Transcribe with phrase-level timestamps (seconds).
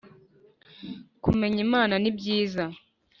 [1.23, 2.63] kumenya Imana, nibyiza